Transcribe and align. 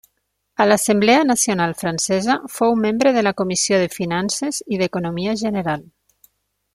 A 0.63 0.65
l'Assemblea 0.67 1.25
Nacional 1.31 1.75
Francesa 1.81 2.37
fou 2.55 2.73
membre 2.87 3.11
de 3.19 3.23
la 3.27 3.33
comissió 3.43 3.83
de 3.85 3.91
finances 3.99 4.63
i 4.77 4.81
d'economia 4.83 5.37
general. 5.47 5.85